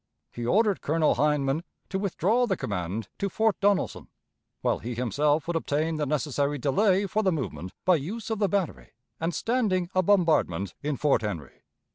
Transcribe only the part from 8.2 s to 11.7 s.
of the battery, and standing a bombardment in Fort Henry.